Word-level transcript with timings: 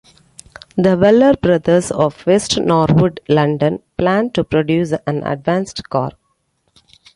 The 0.77 0.97
Weller 0.97 1.35
Brothers 1.35 1.91
of 1.91 2.25
West 2.25 2.57
Norwood, 2.59 3.19
London, 3.29 3.83
planned 3.99 4.33
to 4.33 4.43
produce 4.43 4.93
an 5.05 5.21
advanced 5.23 5.87
car. 5.89 6.13